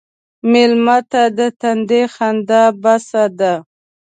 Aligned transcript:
مېلمه 0.51 0.97
ته 1.11 1.23
د 1.37 1.39
تندي 1.59 2.03
خندا 2.13 2.63
بس 2.81 3.07
ده. 3.39 3.53